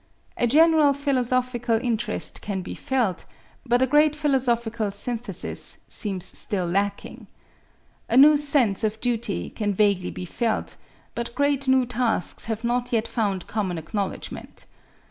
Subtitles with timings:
[0.35, 3.23] A general philosophical interest can be felt,
[3.67, 7.27] but a great philosophical synthesis seems still lacking.
[8.09, 10.75] A new sense of duty can vaguely be felt,
[11.13, 14.65] but great new tasks have not yet found common acknowledgment.